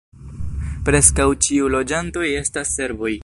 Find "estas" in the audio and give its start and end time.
2.43-2.75